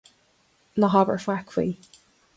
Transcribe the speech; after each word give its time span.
Ná 0.83 0.89
habair 0.95 1.21
faic 1.27 1.57
faoi. 1.57 1.69